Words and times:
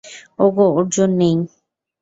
ওগো, 0.39 0.65
অর্জুন 0.77 1.09
নেই! 1.19 1.35